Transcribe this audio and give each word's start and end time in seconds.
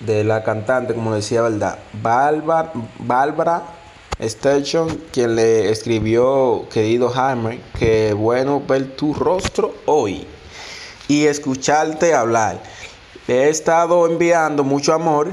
De 0.00 0.22
la 0.24 0.44
cantante, 0.44 0.94
como 0.94 1.14
decía, 1.14 1.42
¿verdad? 1.42 1.78
Bárbara, 1.92 2.72
Bárbara 2.98 3.62
Station, 4.20 4.88
quien 5.12 5.36
le 5.36 5.70
escribió, 5.70 6.66
querido 6.72 7.12
Hammer, 7.14 7.60
que 7.78 8.12
bueno 8.12 8.60
ver 8.66 8.96
tu 8.96 9.14
rostro 9.14 9.74
hoy 9.86 10.26
y 11.08 11.26
escucharte 11.26 12.14
hablar. 12.14 12.60
Le 13.26 13.44
he 13.44 13.48
estado 13.48 14.06
enviando 14.06 14.64
mucho 14.64 14.92
amor 14.92 15.32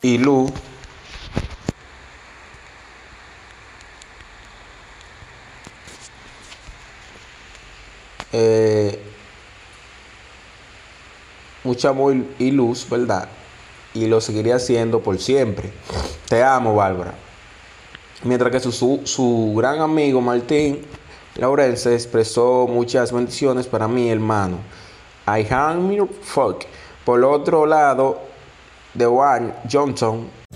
Lu 0.00 0.48
eh, 8.32 9.02
mucho 11.64 11.88
amor 11.88 12.14
y 12.38 12.52
luz, 12.52 12.88
¿verdad? 12.88 13.28
Y 13.92 14.06
lo 14.06 14.20
seguiría 14.20 14.54
haciendo 14.54 15.00
por 15.00 15.18
siempre. 15.18 15.72
Te 16.28 16.44
amo, 16.44 16.76
Bárbara. 16.76 17.14
Mientras 18.22 18.52
que 18.52 18.60
su, 18.60 19.00
su, 19.02 19.54
gran 19.56 19.80
amigo 19.80 20.20
Martín 20.20 20.82
Laurence 21.34 21.92
expresó 21.92 22.68
muchas 22.68 23.10
bendiciones 23.10 23.66
para 23.66 23.88
mi 23.88 24.10
hermano. 24.10 24.58
I 25.26 25.44
am 25.52 25.90
your 25.90 26.08
fuck. 26.22 26.62
Por 27.04 27.24
otro 27.24 27.66
lado, 27.66 28.28
the 28.98 29.10
one 29.10 29.54
Johnson 29.68 30.28